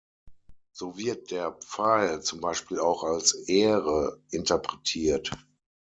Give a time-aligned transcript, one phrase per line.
[0.71, 5.29] So wird der „Pfeil“ zum Beispiel auch als „Ähre“ interpretiert.